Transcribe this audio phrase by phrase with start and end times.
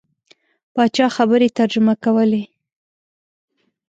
[0.73, 2.43] پاچا خبرې ترجمه کولې.